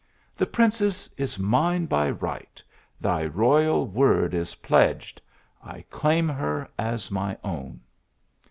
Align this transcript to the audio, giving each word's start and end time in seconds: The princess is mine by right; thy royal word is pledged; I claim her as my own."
The 0.35 0.47
princess 0.47 1.07
is 1.15 1.37
mine 1.37 1.85
by 1.85 2.09
right; 2.09 2.59
thy 2.99 3.23
royal 3.27 3.85
word 3.85 4.33
is 4.33 4.55
pledged; 4.55 5.21
I 5.63 5.83
claim 5.91 6.27
her 6.27 6.67
as 6.79 7.11
my 7.11 7.37
own." 7.43 7.81